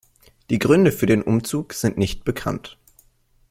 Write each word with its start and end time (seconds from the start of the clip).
Die 0.49 0.57
Gründe 0.57 0.91
für 0.91 1.05
den 1.05 1.21
Umzug 1.21 1.73
sind 1.75 1.99
nicht 1.99 2.25
bekannt. 2.25 2.79